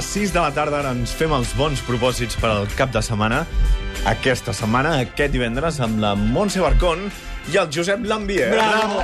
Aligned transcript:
les 0.00 0.06
6 0.06 0.32
de 0.32 0.40
la 0.40 0.48
tarda, 0.48 0.78
ara 0.80 0.94
ens 0.96 1.10
fem 1.12 1.32
els 1.36 1.50
bons 1.58 1.80
propòsits 1.84 2.38
per 2.40 2.48
al 2.48 2.68
cap 2.72 2.88
de 2.94 3.02
setmana. 3.04 3.42
Aquesta 4.08 4.54
setmana, 4.56 4.94
aquest 5.04 5.34
divendres, 5.34 5.76
amb 5.84 6.00
la 6.00 6.14
Montse 6.16 6.62
Barcón 6.64 7.02
i 7.52 7.58
el 7.60 7.68
Josep 7.74 8.06
Lambier. 8.08 8.48
Bravo! 8.54 9.02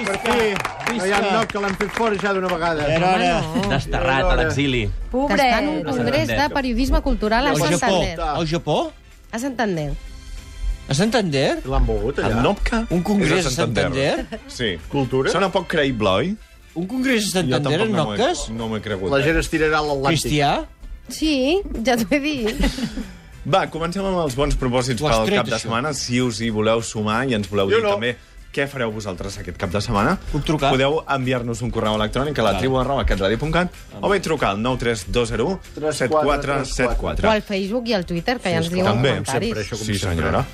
Per 0.00 0.16
fi, 0.24 0.96
no 0.96 1.04
hi 1.04 1.12
ha 1.12 1.20
lloc 1.26 1.52
que 1.52 1.60
l'han 1.60 1.76
fet 1.76 1.92
fora 1.98 2.16
ja 2.16 2.32
d'una 2.32 2.48
vegada. 2.48 2.88
Era 2.96 3.12
hora. 3.12 3.68
Desterrat 3.74 4.30
a 4.30 4.38
l'exili. 4.40 4.86
Pobre. 5.12 5.36
Que 5.36 5.50
està 5.50 5.60
en 5.60 5.72
un 5.74 5.82
congrés 5.90 6.32
de 6.32 6.48
periodisme 6.56 7.04
cultural 7.04 7.50
a. 7.52 7.56
Santander. 7.60 8.14
Al 8.30 8.48
Japó? 8.48 8.82
A 9.30 9.42
Santander. 9.42 9.90
A 10.88 10.96
Santander? 10.96 11.48
L'han 11.68 11.84
volgut 11.86 12.24
El 12.24 12.30
allà. 12.30 12.40
Nopca 12.48 12.86
Un 12.88 13.04
congrés 13.04 13.44
és 13.44 13.52
a 13.52 13.58
Santander? 13.60 14.14
Sí. 14.48 14.78
Cultura. 14.88 15.28
Sona 15.30 15.52
poc 15.52 15.68
creïble, 15.76 16.08
oi? 16.22 16.38
Un 16.74 16.86
congrés 16.86 17.26
a 17.34 17.40
Santander 17.40 17.80
en 17.82 17.92
no 17.92 18.04
Noctes? 18.04 18.48
no 18.54 18.68
m'ho 18.68 18.76
he 18.78 18.82
cregut. 18.84 19.10
La 19.10 19.22
gent 19.24 19.38
es 19.40 19.48
tirarà 19.50 19.78
a 19.80 19.82
l'Atlàntic. 19.82 20.20
Cristià? 20.22 20.50
Sí, 21.10 21.60
ja 21.84 21.96
t'ho 21.98 22.06
he 22.14 22.20
dit. 22.20 22.64
Va, 23.50 23.64
comencem 23.72 24.04
amb 24.04 24.20
els 24.22 24.36
bons 24.38 24.54
propòsits 24.60 25.00
pel 25.02 25.24
tret, 25.26 25.40
cap 25.40 25.46
de 25.48 25.56
això. 25.56 25.64
setmana. 25.66 25.94
Si 25.96 26.20
us 26.20 26.40
hi 26.44 26.50
voleu 26.54 26.82
sumar 26.82 27.24
i 27.26 27.34
ens 27.34 27.48
voleu 27.50 27.70
Jo 27.72 27.76
dir 27.80 27.82
no. 27.88 27.94
també 27.96 28.16
què 28.54 28.66
fareu 28.68 28.90
vosaltres 28.90 29.36
aquest 29.38 29.56
cap 29.58 29.70
de 29.70 29.80
setmana, 29.80 30.16
Puc 30.32 30.42
trucar? 30.44 30.70
podeu 30.74 31.00
enviar-nos 31.06 31.60
un 31.62 31.70
correu 31.70 31.94
electrònic 31.94 32.38
a 32.38 32.42
la 32.42 32.58
tribu 32.58 32.78
arroba 32.80 33.04
o 34.00 34.08
bé 34.10 34.18
trucar 34.20 34.50
al 34.50 34.62
9320 34.62 35.58
7474. 35.74 37.28
O 37.28 37.30
al 37.30 37.42
Facebook 37.42 37.86
i 37.88 37.94
al 37.94 38.04
Twitter, 38.04 38.38
que 38.40 38.50
ja 38.50 38.58
ens 38.58 38.70
diuen 38.70 38.86
També, 38.86 39.10
comentaris. 39.10 39.48
sempre, 39.54 39.62
això 39.64 39.78
com 39.78 39.86
Sí, 39.86 39.98
senyora. 39.98 40.44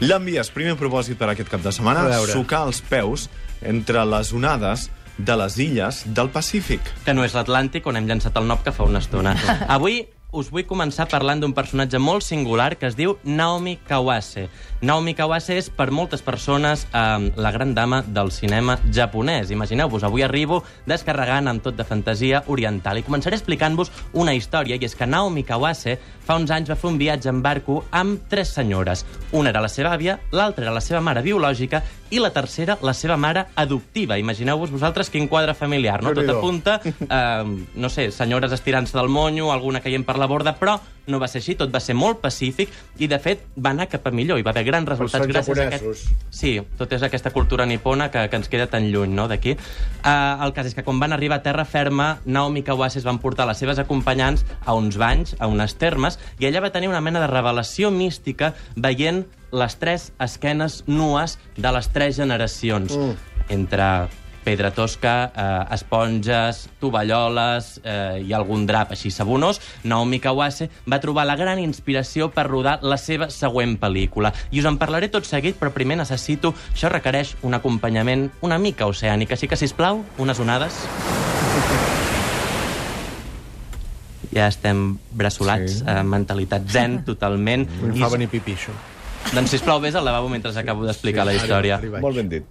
L'envies, 0.00 0.48
primer 0.50 0.76
propòsit 0.78 1.18
per 1.18 1.28
aquest 1.30 1.48
cap 1.50 1.60
de 1.60 1.72
setmana, 1.72 2.06
sucar 2.32 2.62
els 2.66 2.80
peus 2.80 3.28
entre 3.60 4.04
les 4.06 4.32
onades 4.32 4.88
de 5.24 5.36
les 5.36 5.58
illes 5.58 6.04
del 6.14 6.30
Pacífic. 6.30 6.80
que 7.04 7.14
no 7.14 7.24
és 7.24 7.34
l'Atlàntic, 7.36 7.86
on 7.86 7.96
hem 7.96 8.08
llançat 8.08 8.36
el 8.36 8.48
Nop 8.48 8.64
que 8.64 8.72
fa 8.72 8.88
una 8.88 9.02
estona. 9.02 9.36
Avui 9.68 10.02
us 10.32 10.50
vull 10.52 10.66
començar 10.66 11.08
parlant 11.10 11.40
d'un 11.42 11.54
personatge 11.54 11.98
molt 11.98 12.22
singular 12.22 12.76
que 12.78 12.86
es 12.86 12.96
diu 12.98 13.16
Naomi 13.24 13.76
Kawase. 13.86 14.46
Naomi 14.86 15.14
Kawase 15.18 15.56
és, 15.58 15.68
per 15.74 15.90
moltes 15.90 16.22
persones, 16.22 16.86
eh, 16.94 17.32
la 17.36 17.50
gran 17.50 17.74
dama 17.74 18.02
del 18.06 18.30
cinema 18.30 18.78
japonès. 18.94 19.50
Imagineu-vos, 19.50 20.04
avui 20.06 20.22
arribo 20.22 20.62
descarregant 20.86 21.50
amb 21.50 21.62
tot 21.62 21.76
de 21.76 21.84
fantasia 21.84 22.44
oriental 22.46 22.98
i 22.98 23.04
començaré 23.06 23.36
explicant-vos 23.36 23.90
una 24.12 24.34
història, 24.34 24.76
i 24.76 24.84
és 24.84 24.94
que 24.94 25.06
Naomi 25.06 25.42
Kawase 25.42 25.98
fa 26.24 26.38
uns 26.38 26.50
anys 26.50 26.70
va 26.70 26.78
fer 26.78 26.90
un 26.90 26.98
viatge 26.98 27.28
en 27.28 27.42
barco 27.42 27.84
amb 27.90 28.28
tres 28.30 28.54
senyores. 28.54 29.04
Una 29.32 29.50
era 29.50 29.60
la 29.60 29.68
seva 29.68 29.94
àvia, 29.96 30.20
l'altra 30.30 30.64
era 30.64 30.74
la 30.74 30.84
seva 30.84 31.00
mare 31.00 31.22
biològica 31.26 31.82
i 32.10 32.18
la 32.18 32.32
tercera 32.34 32.76
la 32.82 32.94
seva 32.94 33.16
mare 33.16 33.46
adoptiva. 33.54 34.18
Imagineu-vos 34.18 34.70
vosaltres 34.70 35.10
quin 35.10 35.28
quadre 35.30 35.54
familiar, 35.54 36.00
no? 36.02 36.14
Tot 36.16 36.28
apunta 36.30 36.80
eh, 36.84 37.44
no 37.74 37.90
sé, 37.90 38.10
senyores 38.14 38.52
estirant-se 38.52 38.98
del 38.98 39.08
monyo, 39.08 39.50
alguna 39.52 39.80
caient 39.80 40.06
per 40.06 40.18
la 40.18 40.28
borda, 40.30 40.56
però 40.58 40.78
no 41.10 41.20
va 41.22 41.28
ser 41.30 41.40
així, 41.42 41.56
tot 41.58 41.72
va 41.74 41.80
ser 41.82 41.96
molt 41.98 42.20
pacífic 42.22 42.72
i, 42.98 43.08
de 43.10 43.18
fet, 43.22 43.42
va 43.58 43.72
anar 43.74 43.88
cap 43.90 44.06
a 44.06 44.12
millor. 44.14 44.38
Hi 44.40 44.46
va 44.46 44.54
haver 44.54 44.64
grans 44.68 44.88
resultats 44.88 45.26
gràcies 45.28 45.58
a 45.58 45.66
japonesos. 45.66 46.04
aquest... 46.06 46.36
Sí, 46.40 46.54
tot 46.78 46.92
és 46.96 47.04
aquesta 47.06 47.32
cultura 47.34 47.66
nipona 47.66 48.10
que, 48.14 48.26
que 48.30 48.40
ens 48.40 48.50
queda 48.52 48.68
tan 48.70 48.88
lluny 48.92 49.14
no, 49.16 49.26
d'aquí. 49.30 49.56
Uh, 50.00 50.46
el 50.46 50.54
cas 50.56 50.70
és 50.70 50.76
que 50.78 50.84
quan 50.86 51.02
van 51.02 51.16
arribar 51.16 51.40
a 51.40 51.44
terra 51.44 51.66
ferma, 51.68 52.12
Naomi 52.24 52.64
Kawase 52.66 53.00
es 53.02 53.08
van 53.08 53.20
portar 53.22 53.48
les 53.50 53.60
seves 53.60 53.82
acompanyants 53.82 54.46
a 54.64 54.76
uns 54.78 54.98
banys, 55.00 55.34
a 55.38 55.50
unes 55.50 55.76
termes, 55.80 56.20
i 56.38 56.48
ella 56.48 56.62
va 56.64 56.72
tenir 56.74 56.90
una 56.92 57.02
mena 57.04 57.22
de 57.22 57.28
revelació 57.30 57.90
mística 57.94 58.54
veient 58.76 59.26
les 59.50 59.76
tres 59.82 60.10
esquenes 60.22 60.84
nues 60.86 61.38
de 61.56 61.72
les 61.74 61.90
tres 61.90 62.16
generacions. 62.16 62.94
Mm. 62.96 63.16
Entre 63.50 63.86
pedra 64.44 64.70
tosca, 64.72 65.32
eh, 65.34 65.74
esponges, 65.74 66.68
tovalloles 66.80 67.80
eh, 67.84 68.22
i 68.26 68.32
algun 68.32 68.66
drap 68.66 68.92
així 68.94 69.10
sabonós, 69.12 69.60
Naomi 69.84 70.20
Kawase 70.20 70.70
va 70.88 71.00
trobar 71.00 71.26
la 71.28 71.36
gran 71.36 71.58
inspiració 71.62 72.30
per 72.34 72.46
rodar 72.48 72.78
la 72.82 72.96
seva 73.00 73.30
següent 73.30 73.76
pel·lícula. 73.80 74.32
I 74.50 74.60
us 74.60 74.68
en 74.70 74.78
parlaré 74.80 75.08
tot 75.12 75.28
seguit, 75.28 75.58
però 75.60 75.72
primer 75.74 75.98
necessito... 76.00 76.54
Això 76.72 76.88
requereix 76.92 77.34
un 77.42 77.54
acompanyament 77.54 78.30
una 78.40 78.58
mica 78.58 78.86
oceànic, 78.88 79.32
així 79.36 79.48
que, 79.48 79.56
si 79.56 79.68
plau, 79.76 80.04
unes 80.18 80.40
onades. 80.40 80.80
Ja 84.30 84.46
estem 84.46 84.98
bressolats, 85.10 85.72
Sí. 85.72 85.78
sí. 85.80 85.84
eh, 85.88 86.02
mentalitat 86.06 86.68
zen, 86.70 87.02
totalment. 87.04 87.66
Em 87.90 87.96
fa 87.98 88.08
venir 88.12 88.28
pipí, 88.30 88.54
això. 88.54 88.72
Doncs, 89.34 89.50
sisplau, 89.52 89.80
vés 89.82 89.94
al 89.94 90.04
lavabo 90.06 90.30
mentre 90.32 90.50
acabo 90.56 90.86
d'explicar 90.86 91.26
la 91.28 91.34
història. 91.36 91.80
Molt 92.00 92.16
ben 92.16 92.28
dit. 92.30 92.44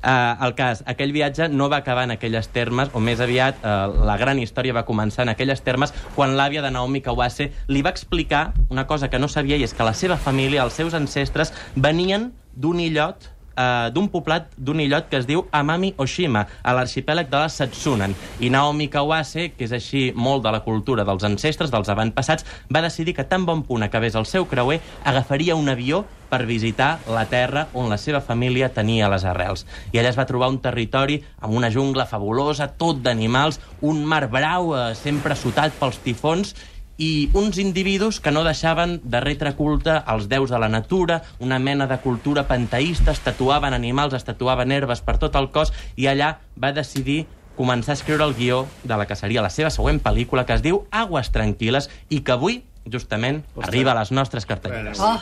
Uh, 0.00 0.46
el 0.46 0.54
cas, 0.56 0.82
aquell 0.88 1.12
viatge 1.12 1.50
no 1.52 1.68
va 1.68 1.82
acabar 1.82 2.06
en 2.08 2.14
aquelles 2.14 2.48
termes, 2.48 2.88
o 2.96 3.00
més 3.04 3.20
aviat 3.20 3.58
uh, 3.60 3.92
la 4.08 4.16
gran 4.16 4.38
història 4.40 4.72
va 4.72 4.86
començar 4.88 5.26
en 5.26 5.32
aquelles 5.34 5.60
termes 5.60 5.92
quan 6.14 6.38
l'àvia 6.38 6.62
de 6.64 6.70
Naomi 6.72 7.02
Kawase 7.04 7.50
li 7.68 7.82
va 7.84 7.92
explicar 7.92 8.54
una 8.70 8.86
cosa 8.86 9.10
que 9.10 9.20
no 9.20 9.28
sabia 9.28 9.58
i 9.60 9.66
és 9.66 9.76
que 9.76 9.84
la 9.84 9.92
seva 9.92 10.16
família, 10.16 10.64
els 10.64 10.78
seus 10.80 10.96
ancestres, 10.96 11.52
venien 11.76 12.30
d'un 12.56 12.80
illot 12.80 13.28
uh, 13.60 13.90
d'un 13.92 14.08
poblat 14.08 14.48
d'un 14.56 14.80
illot 14.80 15.10
que 15.10 15.20
es 15.20 15.26
diu 15.28 15.44
Amami 15.52 15.92
Oshima, 16.00 16.46
a 16.62 16.74
l'arxipèlag 16.76 17.28
de 17.30 17.42
la 17.42 17.50
Satsunan. 17.52 18.14
I 18.40 18.50
Naomi 18.50 18.88
Kawase, 18.88 19.50
que 19.56 19.66
és 19.68 19.74
així 19.76 20.06
molt 20.16 20.44
de 20.46 20.54
la 20.54 20.62
cultura 20.64 21.04
dels 21.04 21.26
ancestres, 21.28 21.72
dels 21.72 21.92
avantpassats, 21.92 22.46
va 22.72 22.84
decidir 22.84 23.14
que 23.18 23.28
tan 23.28 23.44
bon 23.46 23.64
punt 23.68 23.84
acabés 23.84 24.16
el 24.16 24.26
seu 24.26 24.48
creuer, 24.48 24.80
agafaria 25.04 25.58
un 25.58 25.68
avió 25.68 26.04
per 26.30 26.46
visitar 26.46 27.00
la 27.10 27.26
terra 27.26 27.66
on 27.74 27.90
la 27.90 27.98
seva 27.98 28.20
família 28.22 28.70
tenia 28.72 29.10
les 29.10 29.26
arrels. 29.26 29.66
I 29.90 29.98
allà 29.98 30.12
es 30.14 30.18
va 30.18 30.28
trobar 30.30 30.48
un 30.52 30.60
territori 30.62 31.18
amb 31.42 31.56
una 31.58 31.72
jungla 31.74 32.06
fabulosa, 32.06 32.70
tot 32.78 33.02
d'animals, 33.02 33.58
un 33.82 34.04
mar 34.06 34.28
brau 34.30 34.70
eh, 34.76 34.84
sempre 34.94 35.36
sotat 35.36 35.74
pels 35.80 35.98
tifons 36.04 36.54
i 37.00 37.30
uns 37.32 37.56
individus 37.56 38.20
que 38.20 38.30
no 38.30 38.44
deixaven 38.44 38.98
de 39.02 39.22
retre 39.24 39.54
culte 39.56 39.94
als 40.04 40.28
déus 40.28 40.52
de 40.52 40.58
la 40.60 40.68
natura, 40.68 41.22
una 41.40 41.58
mena 41.58 41.86
de 41.88 41.96
cultura 42.04 42.44
panteísta, 42.46 43.10
es 43.16 43.24
tatuaven 43.24 43.72
animals, 43.72 44.12
es 44.12 44.28
tatuaven 44.28 44.70
herbes 44.70 45.00
per 45.00 45.16
tot 45.18 45.38
el 45.40 45.48
cos, 45.50 45.72
i 45.96 46.10
allà 46.12 46.34
va 46.60 46.74
decidir 46.76 47.24
començar 47.56 47.96
a 47.96 47.98
escriure 47.98 48.28
el 48.28 48.36
guió 48.36 48.66
de 48.84 49.00
la 49.00 49.08
que 49.08 49.16
seria 49.16 49.40
la 49.40 49.50
seva 49.50 49.72
següent 49.72 50.02
pel·lícula, 50.04 50.44
que 50.44 50.58
es 50.60 50.62
diu 50.64 50.84
Aguas 50.92 51.32
Tranquil·les, 51.32 51.88
i 52.12 52.20
que 52.20 52.36
avui, 52.36 52.60
justament, 52.84 53.46
arriba 53.64 53.96
a 53.96 54.00
les 54.02 54.12
nostres 54.12 54.44
cartelleres. 54.44 55.00
Oh, 55.00 55.16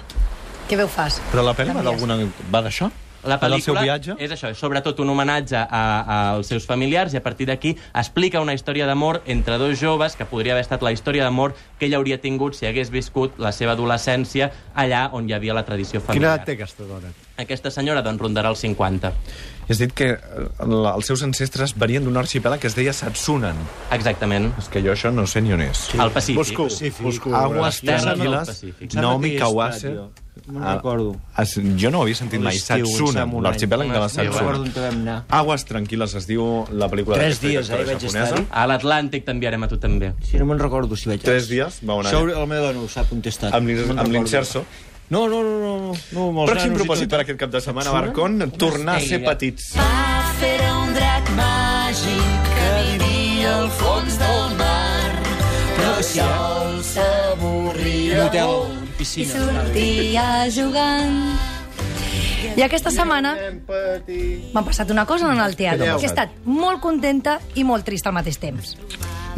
que 0.66 0.76
bé 0.76 0.82
ho 0.82 0.90
fas. 0.90 1.22
Però 1.30 1.46
la 1.46 1.54
pel·li 1.54 1.78
va 1.78 1.86
d'alguna... 1.86 2.18
va 2.50 2.66
d'això? 2.66 2.90
La 3.28 3.38
pel·lícula 3.40 3.82
viatge? 3.82 4.16
és 4.18 4.30
això, 4.32 4.50
és 4.50 4.58
sobretot 4.58 4.98
un 5.00 5.10
homenatge 5.10 5.56
a, 5.56 5.66
a, 5.68 6.18
als 6.34 6.48
seus 6.48 6.66
familiars 6.66 7.12
i 7.14 7.18
a 7.20 7.22
partir 7.22 7.46
d'aquí 7.46 7.76
explica 7.94 8.40
una 8.40 8.54
història 8.54 8.86
d'amor 8.86 9.22
entre 9.26 9.58
dos 9.58 9.78
joves 9.80 10.16
que 10.16 10.24
podria 10.24 10.52
haver 10.56 10.62
estat 10.64 10.82
la 10.82 10.92
història 10.92 11.24
d'amor 11.24 11.54
que 11.78 11.86
ella 11.86 11.96
hauria 11.98 12.18
tingut 12.20 12.54
si 12.56 12.66
hagués 12.66 12.90
viscut 12.90 13.38
la 13.38 13.52
seva 13.52 13.72
adolescència 13.72 14.50
allà 14.74 15.08
on 15.12 15.28
hi 15.28 15.32
havia 15.36 15.54
la 15.54 15.64
tradició 15.64 16.00
Quina 16.00 16.06
familiar. 16.12 16.34
edat 16.34 16.46
té 16.46 16.52
aquesta 16.58 16.84
dona? 16.84 17.12
Aquesta 17.38 17.70
senyora 17.70 18.02
doncs 18.02 18.20
rondarà 18.20 18.48
els 18.50 18.58
50. 18.64 19.12
I 19.68 19.72
has 19.72 19.78
dit 19.78 19.92
que 19.94 20.08
eh, 20.10 20.18
la- 20.66 20.94
els 20.96 21.06
seus 21.06 21.22
ancestres 21.22 21.74
venien 21.78 22.02
d'un 22.02 22.16
arxipèlag 22.16 22.58
que 22.58 22.66
es 22.66 22.74
deia 22.74 22.92
Satsunan. 22.92 23.54
Exactament. 23.92 24.50
És 24.58 24.68
que 24.72 24.82
jo 24.82 24.90
això 24.92 25.12
no 25.14 25.26
sé 25.26 25.40
ni 25.44 25.52
on 25.52 25.60
és. 25.60 25.94
Al 25.98 26.10
Pacífic. 26.10 26.38
Busco, 26.40 26.64
Pacífic. 26.64 27.02
busco. 27.04 27.34
Aguas 27.36 27.80
Terra 27.80 28.14
del 28.16 28.32
Pacífic. 28.32 28.90
He 28.94 29.36
Kawase... 29.38 29.92
estat. 29.92 30.24
No 30.48 30.60
Ah, 30.66 30.74
recordo. 30.76 31.16
es, 31.36 31.54
jo 31.78 31.90
no 31.90 31.98
ho 32.00 32.02
havia 32.02 32.14
sentit 32.16 32.40
mai. 32.40 32.54
un 33.36 33.42
l'arxipèlag 33.44 33.92
de 33.92 34.00
la 34.00 34.08
anar. 34.88 35.24
Aguas 35.28 35.64
tranquil·les 35.68 36.14
es 36.14 36.26
diu 36.26 36.64
la 36.72 36.88
pel·lícula 36.88 37.14
Tres 37.20 37.40
dies, 37.40 37.68
eh, 37.68 37.76
vaig 37.84 37.98
japonesa. 38.00 38.22
estar-hi. 38.24 38.46
A 38.50 38.66
l'Atlàntic 38.66 39.24
t'enviarem 39.24 39.62
a 39.62 39.68
tu 39.68 39.76
també. 39.76 40.14
Sí, 40.22 40.38
no 40.38 40.46
me'n 40.46 40.58
recordo 40.58 40.96
si 40.96 41.08
vaig... 41.10 41.20
Tres 41.20 41.48
dies 41.48 41.80
vau 41.82 42.00
anar 42.00 42.10
Això 42.12 42.24
meva 42.46 42.66
dona 42.72 42.80
ho 42.80 42.88
sap 42.88 43.08
contestat. 43.10 43.52
amb 43.54 43.68
l'inserso. 44.12 44.64
No, 45.10 45.26
no, 45.28 45.42
no, 45.42 45.58
no, 45.60 45.92
no, 46.12 46.32
no 46.32 46.46
Pròxim 46.46 46.74
propòsit 46.74 47.08
per 47.08 47.20
aquest 47.20 47.38
cap 47.40 47.50
de 47.50 47.60
setmana, 47.60 47.90
Barcon, 47.92 48.50
tornar 48.58 48.96
a 48.96 49.00
ser 49.00 49.22
petits. 49.24 49.74
Era 49.76 50.74
un 50.82 50.92
drac 50.94 51.30
màgic 51.36 52.50
que 52.56 52.98
vivia 52.98 53.54
al 53.62 53.70
fons 53.70 54.18
del 54.18 54.56
mar. 54.58 55.12
Però 55.78 55.96
el 55.96 56.04
sol 56.04 56.82
s'avorria 56.84 58.28
molt 58.44 58.77
una 58.98 59.04
i 59.04 59.04
piscina. 59.04 59.32
sortia 59.32 60.50
jugant. 60.50 61.38
I 62.56 62.62
aquesta 62.62 62.90
setmana 62.90 63.36
m'ha 64.52 64.62
passat 64.64 64.90
una 64.90 65.04
cosa 65.06 65.30
en 65.32 65.40
el 65.40 65.54
teatre, 65.56 65.94
que 65.98 66.06
he 66.06 66.10
estat 66.10 66.30
molt 66.44 66.80
contenta 66.80 67.38
i 67.54 67.64
molt 67.64 67.84
trista 67.86 68.10
al 68.10 68.14
mateix 68.14 68.38
temps. 68.38 68.76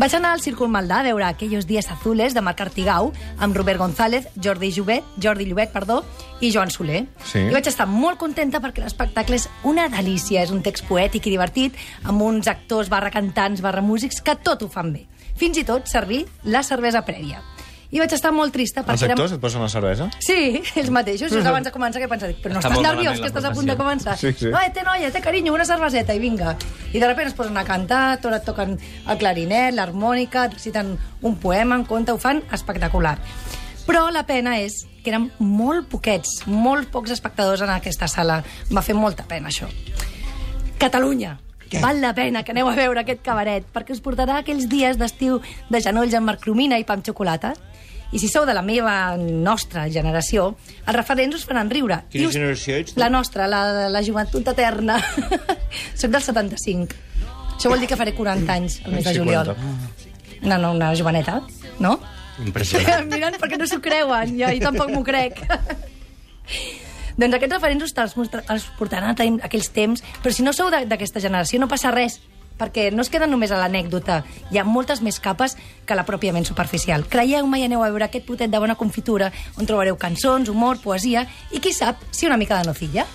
Vaig 0.01 0.15
anar 0.17 0.31
al 0.33 0.41
Círcul 0.41 0.71
Maldà 0.73 1.01
a 1.01 1.03
veure 1.03 1.27
Aquellos 1.27 1.67
días 1.67 1.91
azules 1.91 2.33
de 2.33 2.41
Marc 2.41 2.61
Artigau 2.61 3.13
amb 3.39 3.57
Robert 3.57 3.79
González, 3.79 4.29
Jordi 4.41 4.71
Llobet, 4.73 5.05
Jordi 5.21 5.45
Llobet 5.45 5.73
perdó, 5.73 6.05
i 6.41 6.51
Joan 6.53 6.71
Soler. 6.71 7.05
Sí. 7.27 7.43
I 7.51 7.53
vaig 7.53 7.69
estar 7.69 7.87
molt 7.87 8.17
contenta 8.17 8.63
perquè 8.65 8.81
l'espectacle 8.81 9.37
és 9.37 9.49
una 9.65 9.89
delícia. 9.93 10.41
És 10.41 10.51
un 10.55 10.63
text 10.63 10.87
poètic 10.89 11.27
i 11.27 11.35
divertit, 11.35 11.77
amb 12.05 12.23
uns 12.23 12.49
actors 12.49 12.89
barra 12.89 13.11
cantants 13.11 13.61
barra 13.61 13.83
músics 13.85 14.23
que 14.25 14.39
tot 14.41 14.63
ho 14.63 14.69
fan 14.73 14.95
bé. 14.95 15.05
Fins 15.37 15.59
i 15.61 15.65
tot 15.65 15.85
servir 15.89 16.25
la 16.45 16.63
cervesa 16.63 17.05
prèvia. 17.05 17.43
I 17.91 17.99
vaig 17.99 18.13
estar 18.15 18.31
molt 18.31 18.53
trista 18.55 18.85
Els 18.85 18.87
perquè 18.87 19.09
érem... 19.09 19.17
actors 19.17 19.33
et 19.35 19.41
posen 19.43 19.65
la 19.65 19.69
cervesa? 19.73 20.07
Sí, 20.23 20.61
els 20.79 20.91
mateixos. 20.95 21.33
Just 21.33 21.47
abans 21.51 21.67
de 21.67 21.73
començar, 21.75 21.99
que 21.99 22.07
he 22.07 22.11
pensat, 22.11 22.37
però 22.39 22.55
no 22.55 22.61
Està 22.63 22.71
estàs 22.71 22.87
nerviós, 22.87 23.19
que 23.19 23.31
estàs 23.33 23.49
a 23.49 23.53
punt 23.57 23.67
de 23.67 23.77
començar. 23.81 24.15
Sí, 24.21 24.31
sí. 24.39 24.53
Eh, 24.55 24.69
té 24.77 24.85
noia, 24.87 25.11
té 25.11 25.23
carinyo, 25.25 25.57
una 25.57 25.67
cerveseta, 25.67 26.15
i 26.15 26.23
vinga. 26.23 26.55
I 26.93 27.03
de 27.03 27.11
sobte 27.11 27.27
es 27.27 27.35
posen 27.35 27.59
a 27.59 27.67
cantar, 27.67 28.21
tot 28.23 28.37
et 28.37 28.47
toquen 28.47 28.77
el 28.79 29.19
clarinet, 29.19 29.75
l'harmònica, 29.75 30.47
et 30.47 30.55
reciten 30.55 30.95
un 31.27 31.37
poema, 31.43 31.81
un 31.83 31.85
conte, 31.91 32.15
ho 32.15 32.23
fan 32.23 32.45
espectacular. 32.55 33.17
Però 33.91 34.07
la 34.15 34.23
pena 34.23 34.55
és 34.63 34.85
que 35.03 35.11
eren 35.11 35.33
molt 35.43 35.91
poquets, 35.91 36.45
molt 36.47 36.93
pocs 36.95 37.11
espectadors 37.17 37.67
en 37.67 37.75
aquesta 37.75 38.07
sala. 38.07 38.39
Va 38.71 38.87
fer 38.87 38.95
molta 38.95 39.27
pena, 39.27 39.51
això. 39.51 39.67
Catalunya. 40.79 41.41
Val 41.79 42.01
la 42.03 42.11
pena 42.17 42.43
que 42.43 42.51
aneu 42.51 42.69
a 42.69 42.75
veure 42.75 43.05
aquest 43.05 43.23
cabaret, 43.23 43.67
perquè 43.71 43.95
us 43.95 44.03
portarà 44.03 44.41
aquells 44.41 44.67
dies 44.71 44.99
d'estiu 44.99 45.39
de 45.71 45.81
genolls 45.81 46.17
amb 46.19 46.27
marcromina 46.27 46.81
i 46.81 46.87
pa 46.89 46.97
amb 46.99 47.07
xocolata. 47.07 47.55
I 48.11 48.19
si 48.19 48.27
sou 48.27 48.43
de 48.43 48.55
la 48.57 48.63
meva 48.67 49.15
nostra 49.17 49.85
generació, 49.89 50.57
els 50.83 50.97
referents 50.97 51.37
us 51.39 51.45
faran 51.47 51.71
riure. 51.71 52.01
Quina 52.11 52.25
I 52.25 52.27
us... 52.27 52.35
generació 52.35 52.81
ets 52.83 52.97
tu? 52.97 53.01
La 53.01 53.11
nostra, 53.13 53.47
la, 53.47 53.89
la 53.93 54.03
joventut 54.03 54.51
eterna. 54.51 54.99
Soc 56.01 56.11
del 56.11 56.25
75. 56.27 56.99
Això 57.55 57.71
vol 57.71 57.79
dir 57.79 57.87
que 57.87 57.99
faré 58.01 58.17
40 58.17 58.57
anys 58.57 58.81
el 58.83 58.97
mes 58.97 59.07
de 59.07 59.15
juliol. 59.15 59.53
40. 59.55 60.09
Una, 60.49 60.59
no, 60.59 60.73
una 60.73 60.91
joveneta, 60.97 61.39
no? 61.79 62.01
Impressionant. 62.43 63.07
Miren 63.13 63.39
perquè 63.39 63.61
no 63.61 63.69
s'ho 63.71 63.79
creuen, 63.85 64.35
jo, 64.41 64.51
jo 64.57 64.67
tampoc 64.67 64.91
m'ho 64.91 65.05
crec. 65.07 65.45
doncs 67.21 67.37
aquests 67.37 67.57
referents 67.57 67.85
us 67.85 67.95
els, 68.01 68.69
portaran 68.79 69.13
a 69.13 69.31
aquells 69.47 69.71
temps, 69.77 70.05
però 70.23 70.33
si 70.33 70.47
no 70.47 70.55
sou 70.57 70.71
d'aquesta 70.73 71.21
generació 71.21 71.61
no 71.61 71.69
passa 71.69 71.93
res, 71.93 72.19
perquè 72.61 72.91
no 72.93 73.05
es 73.05 73.11
queden 73.13 73.33
només 73.33 73.53
a 73.53 73.61
l'anècdota. 73.61 74.21
Hi 74.53 74.61
ha 74.61 74.67
moltes 74.69 75.01
més 75.05 75.21
capes 75.21 75.57
que 75.87 75.97
la 75.97 76.05
pròpiament 76.09 76.45
superficial. 76.49 77.07
Creieu-me 77.09 77.61
i 77.61 77.67
aneu 77.69 77.85
a 77.85 77.89
veure 77.89 78.09
aquest 78.09 78.29
potet 78.29 78.53
de 78.53 78.61
bona 78.61 78.77
confitura, 78.77 79.33
on 79.57 79.69
trobareu 79.69 79.97
cançons, 80.01 80.53
humor, 80.53 80.81
poesia 80.85 81.27
i, 81.51 81.61
qui 81.61 81.73
sap, 81.77 82.05
si 82.11 82.29
una 82.29 82.41
mica 82.41 82.61
de 82.61 82.69
nocilla. 82.69 83.07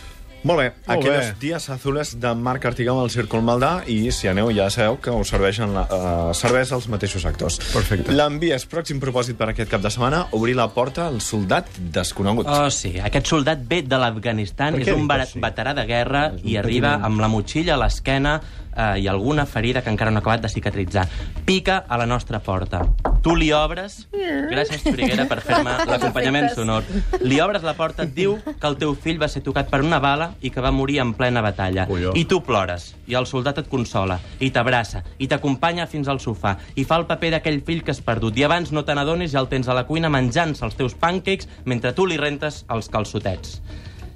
Molt 0.46 0.60
bé, 0.62 0.66
Molt 0.86 0.92
aquelles 1.00 1.32
bé. 1.32 1.36
dies 1.42 1.64
azules 1.74 2.12
de 2.22 2.32
Marc 2.38 2.66
Artigau 2.70 3.00
al 3.02 3.10
Círcul 3.10 3.42
Maldà 3.42 3.80
i 3.90 4.12
si 4.14 4.28
aneu 4.30 4.52
ja 4.54 4.68
sabeu 4.70 5.00
que 5.02 5.10
us 5.10 5.32
serveixen 5.34 5.72
la, 5.74 5.88
uh, 5.90 6.34
cervesa 6.38 6.76
els 6.78 6.86
mateixos 6.92 7.26
actors. 7.26 7.58
Perfecte. 7.74 8.14
L'envies 8.14 8.68
pròxim 8.70 9.00
propòsit 9.02 9.40
per 9.40 9.48
aquest 9.50 9.72
cap 9.74 9.82
de 9.82 9.90
setmana, 9.90 10.28
obrir 10.38 10.54
la 10.56 10.68
porta 10.70 11.08
al 11.08 11.18
soldat 11.26 11.66
desconegut. 11.80 12.46
Oh, 12.46 12.70
sí. 12.70 12.94
Aquest 13.02 13.26
soldat 13.34 13.66
ve 13.66 13.82
de 13.82 13.98
l'Afganistan, 13.98 14.78
és 14.82 14.94
un 14.94 15.08
vera- 15.10 15.26
així? 15.26 15.42
veterà 15.42 15.74
de 15.74 15.88
guerra 15.90 16.28
i 16.44 16.58
arriba 16.62 16.94
amb 17.02 17.20
la 17.26 17.28
motxilla 17.28 17.74
a 17.74 17.82
l'esquena 17.82 18.36
eh, 18.76 19.00
i 19.02 19.08
alguna 19.08 19.48
ferida 19.48 19.82
que 19.82 19.90
encara 19.90 20.12
no 20.12 20.20
ha 20.20 20.22
acabat 20.22 20.42
de 20.46 20.50
cicatritzar. 20.50 21.08
Pica 21.46 21.86
a 21.90 21.98
la 21.98 22.06
nostra 22.06 22.38
porta. 22.40 22.84
Tu 23.26 23.34
li 23.36 23.50
obres... 23.52 24.04
Gràcies, 24.14 24.84
Toriguera, 24.86 25.26
per 25.26 25.40
fer-me 25.42 25.72
l'acompanyament 25.90 26.52
sonor. 26.54 26.84
Li 27.22 27.40
obres 27.42 27.64
la 27.66 27.74
porta, 27.74 28.04
et 28.06 28.14
diu 28.14 28.38
que 28.46 28.68
el 28.68 28.78
teu 28.78 28.94
fill 28.94 29.18
va 29.22 29.28
ser 29.28 29.42
tocat 29.42 29.70
per 29.72 29.80
una 29.82 29.98
bala 30.00 30.35
i 30.42 30.52
que 30.52 30.62
va 30.62 30.72
morir 30.72 31.00
en 31.00 31.14
plena 31.14 31.42
batalla. 31.42 31.88
Colló. 31.88 32.12
I 32.16 32.26
tu 32.26 32.42
plores, 32.44 32.96
i 33.08 33.16
el 33.16 33.28
soldat 33.30 33.60
et 33.64 33.70
consola, 33.72 34.20
i 34.40 34.52
t'abraça, 34.52 35.04
i 35.18 35.28
t'acompanya 35.28 35.88
fins 35.88 36.08
al 36.08 36.20
sofà, 36.20 36.58
i 36.76 36.84
fa 36.84 37.00
el 37.02 37.08
paper 37.10 37.32
d'aquell 37.38 37.62
fill 37.66 37.84
que 37.84 37.92
has 37.92 38.02
perdut, 38.02 38.38
i 38.38 38.44
abans 38.44 38.72
no 38.72 38.86
te 38.86 38.96
n'adonis 38.96 39.32
ja 39.34 39.42
el 39.44 39.50
tens 39.52 39.68
a 39.68 39.74
la 39.78 39.86
cuina 39.86 40.10
menjant-se 40.10 40.66
els 40.66 40.76
teus 40.76 40.96
pancakes 40.96 41.48
mentre 41.66 41.94
tu 41.94 42.06
li 42.06 42.18
rentes 42.18 42.64
els 42.70 42.90
calçotets. 42.90 43.60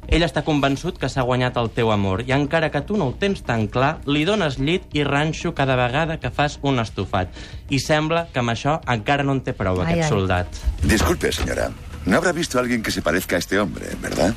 Ell 0.10 0.24
està 0.26 0.42
convençut 0.42 0.98
que 0.98 1.06
s'ha 1.06 1.22
guanyat 1.22 1.58
el 1.62 1.68
teu 1.70 1.92
amor 1.94 2.24
i 2.26 2.32
encara 2.34 2.72
que 2.74 2.82
tu 2.82 2.98
no 2.98 3.12
ho 3.12 3.14
tens 3.22 3.44
tan 3.46 3.68
clar, 3.70 4.00
li 4.10 4.24
dones 4.26 4.58
llit 4.58 4.88
i 4.98 5.04
ranxo 5.06 5.52
cada 5.54 5.76
vegada 5.78 6.18
que 6.18 6.32
fas 6.34 6.58
un 6.66 6.82
estofat. 6.82 7.30
I 7.70 7.78
sembla 7.78 8.26
que 8.34 8.42
amb 8.42 8.50
això 8.56 8.80
encara 8.90 9.22
no 9.24 9.38
en 9.38 9.44
té 9.46 9.54
prou, 9.54 9.78
Ai, 9.84 9.92
aquest 10.00 10.08
ai. 10.08 10.10
soldat. 10.10 10.64
Disculpe, 10.82 11.32
señora. 11.32 11.70
No 12.06 12.18
habrá 12.18 12.32
visto 12.32 12.58
a 12.58 12.62
alguien 12.62 12.82
que 12.82 12.90
se 12.90 13.04
parezca 13.04 13.36
a 13.36 13.40
este 13.40 13.60
hombre, 13.60 13.86
¿verdad? 14.02 14.34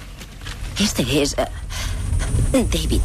Este 0.83 1.23
es... 1.23 1.37
eh, 1.39 1.47
David. 2.53 3.01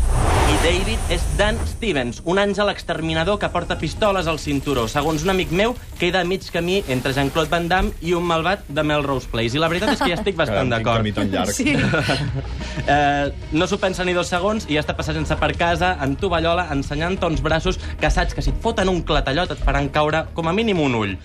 I 0.49 0.55
David 0.63 1.11
és 1.13 1.21
Dan 1.37 1.59
Stevens, 1.69 2.23
un 2.25 2.39
àngel 2.41 2.71
exterminador 2.71 3.37
que 3.37 3.49
porta 3.53 3.77
pistoles 3.77 4.25
al 4.25 4.39
cinturó. 4.41 4.87
Segons 4.89 5.21
un 5.23 5.29
amic 5.29 5.53
meu, 5.53 5.75
queda 5.99 6.23
a 6.23 6.25
mig 6.25 6.47
camí 6.51 6.79
entre 6.89 7.13
Jean-Claude 7.13 7.51
Van 7.53 7.69
Damme 7.69 7.93
i 8.01 8.15
un 8.17 8.25
malvat 8.25 8.65
de 8.67 8.81
Melrose 8.81 9.29
Place. 9.29 9.53
I 9.53 9.61
la 9.61 9.69
veritat 9.69 9.93
és 9.93 10.01
que 10.01 10.09
ja 10.09 10.17
estic 10.17 10.39
bastant 10.39 10.73
d'acord. 10.73 11.05
Sí. 11.53 11.75
Eh, 12.87 13.33
no 13.57 13.65
s'ho 13.67 13.79
pensa 13.81 14.05
ni 14.05 14.13
dos 14.15 14.29
segons 14.31 14.67
i 14.69 14.77
ja 14.77 14.81
està 14.83 14.93
passant-se 14.95 15.35
per 15.35 15.49
casa, 15.59 15.89
en 16.05 16.13
tovallola, 16.15 16.67
ensenyant-te 16.71 17.25
uns 17.27 17.41
braços 17.43 17.79
que 17.99 18.11
saps 18.13 18.37
que 18.37 18.43
si 18.45 18.53
et 18.53 18.61
foten 18.63 18.87
un 18.87 19.01
clatallot 19.03 19.51
et 19.51 19.63
faran 19.65 19.89
caure 19.91 20.21
com 20.37 20.47
a 20.47 20.53
mínim 20.55 20.79
un 20.79 20.95
ull. 20.95 21.17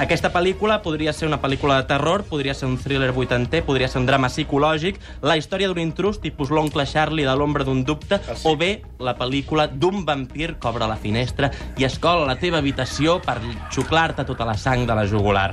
Aquesta 0.00 0.30
pel·lícula 0.32 0.78
podria 0.80 1.12
ser 1.12 1.26
una 1.28 1.42
pel·lícula 1.42 1.74
de 1.76 1.84
terror, 1.90 2.22
podria 2.24 2.54
ser 2.56 2.64
un 2.70 2.78
thriller 2.80 3.10
vuitanter, 3.12 3.60
podria 3.66 3.84
ser 3.84 3.98
un 4.00 4.06
drama 4.08 4.30
psicològic, 4.32 4.96
la 5.20 5.34
història 5.36 5.68
d'un 5.68 5.82
intrus 5.82 6.22
tipus 6.22 6.48
l'oncle 6.48 6.86
Charlie 6.88 7.26
de 7.28 7.34
l'ombra 7.36 7.66
d'un 7.68 7.82
dubte, 7.84 8.16
o 8.48 8.54
bé 8.56 8.70
la 8.96 9.12
pel·lícula 9.18 9.66
d'un 9.68 10.06
vampir 10.08 10.54
que 10.56 10.70
obre 10.70 10.88
la 10.88 10.96
finestra 10.96 11.50
i 11.76 11.84
es 11.84 11.98
cola 12.00 12.24
a 12.24 12.30
la 12.30 12.38
teva 12.40 12.62
habitació 12.64 13.18
per 13.20 13.36
xuclar-te 13.76 14.24
tota 14.24 14.48
la 14.48 14.56
sang 14.56 14.86
de 14.88 14.96
la 14.96 15.04
jugular. 15.04 15.50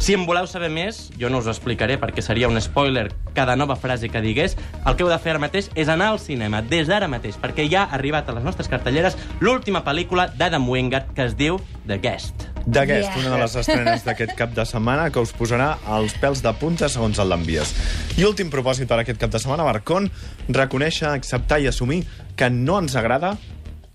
Si 0.00 0.16
en 0.16 0.24
voleu 0.24 0.48
saber 0.48 0.70
més, 0.72 1.10
jo 1.20 1.28
no 1.28 1.42
us 1.44 1.50
explicaré 1.52 1.98
perquè 2.00 2.24
seria 2.24 2.48
un 2.48 2.56
spoiler 2.56 3.10
cada 3.36 3.52
nova 3.52 3.76
frase 3.76 4.08
que 4.08 4.22
digués, 4.24 4.56
el 4.86 4.96
que 4.96 5.04
heu 5.04 5.12
de 5.12 5.18
fer 5.20 5.34
ara 5.34 5.42
mateix 5.44 5.68
és 5.76 5.92
anar 5.92 6.14
al 6.14 6.22
cinema, 6.24 6.62
des 6.64 6.88
d'ara 6.88 7.10
mateix, 7.12 7.36
perquè 7.36 7.68
ja 7.68 7.84
ha 7.84 8.00
arribat 8.00 8.32
a 8.32 8.38
les 8.38 8.48
nostres 8.48 8.72
cartelleres 8.72 9.20
l'última 9.44 9.84
pel·lícula 9.84 10.30
d'Adam 10.32 10.72
Wingard 10.72 11.12
que 11.12 11.28
es 11.28 11.36
diu 11.36 11.60
The 11.84 12.00
Guest. 12.00 12.49
D'aquest, 12.70 13.08
Yeah. 13.10 13.18
una 13.18 13.30
de 13.34 13.38
les 13.42 13.54
estrenes 13.56 14.04
d'aquest 14.06 14.36
cap 14.38 14.52
de 14.54 14.64
setmana 14.68 15.08
que 15.10 15.18
us 15.18 15.32
posarà 15.34 15.72
els 15.96 16.14
pèls 16.22 16.42
de 16.44 16.52
punta 16.54 16.88
segons 16.88 17.18
el 17.18 17.28
l'envies. 17.32 17.72
I 18.16 18.24
últim 18.28 18.50
propòsit 18.52 18.86
per 18.86 19.00
aquest 19.00 19.18
cap 19.18 19.30
de 19.32 19.40
setmana, 19.42 19.64
Barcon, 19.66 20.06
reconèixer, 20.48 21.08
acceptar 21.10 21.58
i 21.60 21.66
assumir 21.66 22.04
que 22.36 22.48
no 22.50 22.78
ens 22.78 22.94
agrada 22.94 23.36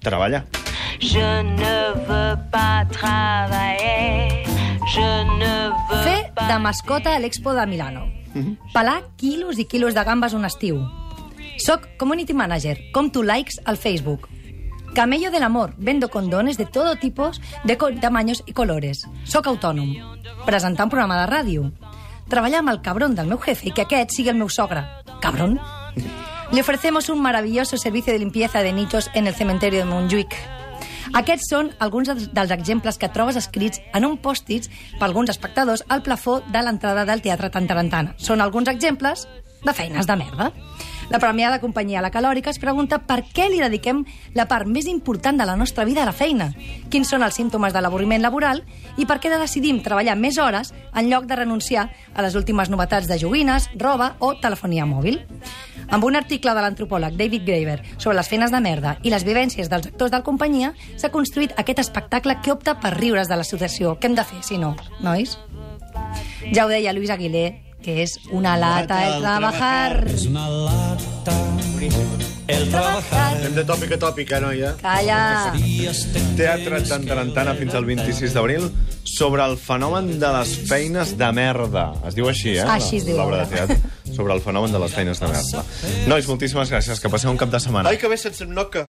treballar. 0.04 0.44
Je 1.00 1.24
ne 1.44 1.78
veux 2.08 2.36
pas 2.52 2.86
travailler. 2.92 4.44
Je 4.92 5.10
ne 5.40 5.54
veux 5.90 6.04
Fer 6.04 6.32
de 6.36 6.60
mascota 6.60 7.16
a 7.16 7.20
l'Expo 7.20 7.54
de 7.54 7.66
Milano. 7.66 8.06
Pelar 8.74 9.02
quilos 9.16 9.58
i 9.60 9.66
quilos 9.66 9.94
de 9.96 10.04
gambes 10.04 10.34
un 10.34 10.44
estiu. 10.44 10.84
Soc 11.58 11.88
community 11.98 12.34
manager, 12.34 12.78
compto 12.92 13.24
likes 13.24 13.56
al 13.64 13.78
Facebook. 13.78 14.28
Camello 14.96 15.30
del 15.30 15.44
amor, 15.44 15.74
vendo 15.78 16.10
condones 16.10 16.58
de 16.58 16.66
todo 16.66 16.96
tipos, 16.96 17.42
de 17.66 17.76
tamaños 17.76 18.44
y 18.46 18.54
colores. 18.54 19.06
Soc 19.26 19.46
autònom. 19.48 19.92
Presentar 20.46 20.86
un 20.86 20.90
programa 20.90 21.20
de 21.20 21.28
ràdio. 21.28 21.72
Treballar 22.30 22.60
amb 22.64 22.70
el 22.72 22.82
cabron 22.82 23.14
del 23.14 23.28
meu 23.28 23.38
jefe 23.38 23.68
i 23.68 23.74
que 23.76 23.84
aquest 23.84 24.16
sigui 24.16 24.30
el 24.32 24.40
meu 24.40 24.48
sogre. 24.50 24.86
Cabron? 25.22 25.60
Le 26.52 26.62
ofrecemos 26.62 27.10
un 27.10 27.20
maravilloso 27.22 27.78
servicio 27.78 28.14
de 28.14 28.20
limpieza 28.20 28.62
de 28.64 28.72
nichos 28.72 29.10
en 29.14 29.28
el 29.28 29.36
cementerio 29.36 29.84
de 29.84 29.90
Montjuïc. 29.92 30.32
Aquests 31.14 31.50
són 31.52 31.72
alguns 31.80 32.08
dels- 32.08 32.52
exemples 32.52 32.98
que 32.98 33.10
trobes 33.10 33.36
escrits 33.36 33.82
en 33.94 34.06
un 34.06 34.18
pòstits 34.18 34.70
per 34.98 35.06
alguns 35.10 35.30
espectadors 35.30 35.84
al 35.90 36.04
plafó 36.04 36.40
de 36.42 36.62
l'entrada 36.64 37.06
del 37.06 37.22
Teatre 37.22 37.50
Tantarantana. 37.50 38.16
Són 38.18 38.40
alguns 38.42 38.68
exemples 38.70 39.28
de 39.64 39.74
feines 39.74 40.08
de 40.08 40.16
merda. 40.16 40.52
La 41.10 41.20
premiada 41.20 41.60
companyia 41.62 42.02
La 42.02 42.12
Calòrica 42.12 42.50
es 42.50 42.60
pregunta 42.60 43.00
per 43.06 43.22
què 43.30 43.46
li 43.50 43.60
dediquem 43.62 44.04
la 44.34 44.48
part 44.50 44.66
més 44.66 44.88
important 44.90 45.38
de 45.38 45.46
la 45.46 45.56
nostra 45.56 45.86
vida 45.86 46.02
a 46.02 46.08
la 46.10 46.16
feina, 46.16 46.50
quins 46.90 47.10
són 47.10 47.24
els 47.24 47.38
símptomes 47.38 47.74
de 47.74 47.82
l'avorriment 47.82 48.24
laboral 48.24 48.64
i 48.98 49.06
per 49.06 49.20
què 49.22 49.30
decidim 49.30 49.84
treballar 49.86 50.18
més 50.18 50.40
hores 50.42 50.74
en 50.96 51.10
lloc 51.12 51.28
de 51.30 51.38
renunciar 51.38 51.90
a 52.14 52.26
les 52.26 52.36
últimes 52.36 52.72
novetats 52.74 53.08
de 53.08 53.20
joguines, 53.22 53.70
roba 53.78 54.16
o 54.20 54.34
telefonia 54.42 54.86
mòbil. 54.90 55.22
Amb 55.94 56.08
un 56.08 56.16
article 56.18 56.56
de 56.56 56.64
l'antropòleg 56.64 57.14
David 57.20 57.46
Graeber 57.46 57.78
sobre 57.98 58.18
les 58.18 58.30
feines 58.30 58.52
de 58.52 58.62
merda 58.62 58.96
i 59.04 59.14
les 59.14 59.26
vivències 59.28 59.70
dels 59.70 59.92
actors 59.92 60.12
de 60.12 60.18
la 60.18 60.26
companyia, 60.26 60.74
s'ha 60.98 61.14
construït 61.14 61.54
aquest 61.60 61.84
espectacle 61.86 62.40
que 62.42 62.56
opta 62.56 62.80
per 62.82 62.96
riure's 62.98 63.30
de 63.30 63.38
la 63.38 63.46
situació. 63.46 63.94
Què 64.00 64.10
hem 64.10 64.18
de 64.18 64.26
fer, 64.26 64.42
si 64.42 64.58
no, 64.58 64.74
nois? 65.06 65.38
Ja 66.54 66.66
ho 66.66 66.70
deia 66.70 66.94
Luis 66.94 67.14
Aguilé, 67.14 67.65
que 67.86 68.02
és 68.02 68.18
una 68.34 68.56
lata 68.58 68.98
el 69.06 69.22
trabajar. 69.22 70.02
Hem 73.46 73.54
de 73.54 73.64
tòpica 73.66 74.00
tòpica, 74.02 74.40
noia. 74.42 74.72
Calla. 74.82 75.54
Teatre 76.40 76.82
Tantarantana 76.90 77.54
fins 77.60 77.78
al 77.78 77.86
26 77.86 78.34
d'abril 78.34 78.68
sobre 79.06 79.46
el 79.46 79.58
fenomen 79.62 80.16
de 80.22 80.34
les 80.40 80.56
feines 80.66 81.14
de 81.20 81.30
merda. 81.38 81.92
Es 82.10 82.18
diu 82.18 82.30
així, 82.32 82.58
eh? 82.58 82.66
Així 82.66 83.04
es 83.04 83.06
diu 83.06 83.22
L'obra 83.22 83.44
de 83.46 83.54
teatre. 83.54 83.78
Sobre 84.18 84.34
el 84.34 84.42
fenomen 84.42 84.74
de 84.74 84.82
les 84.82 84.98
feines 84.98 85.22
de 85.22 85.30
merda. 85.30 85.64
Nois, 86.10 86.26
moltíssimes 86.30 86.74
gràcies. 86.74 87.02
Que 87.02 87.14
passeu 87.14 87.30
un 87.34 87.38
cap 87.38 87.54
de 87.54 87.62
setmana. 87.62 87.94
Ai, 87.94 88.02
que 88.02 88.10
bé 88.10 88.18
se'ns 88.18 88.42
noca. 88.50 88.88